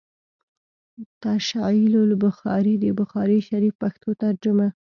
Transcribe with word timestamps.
“تشعيل 1.25 1.95
البخاري” 2.07 2.73
َد 2.81 2.83
بخاري 2.99 3.37
شريف 3.49 3.73
پښتو 3.83 4.09
ترجمه 4.23 4.67